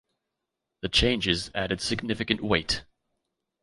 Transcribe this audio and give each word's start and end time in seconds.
The 0.81 0.89
changes 0.89 1.51
added 1.53 1.79
significant 1.79 2.41
weight. 2.43 2.85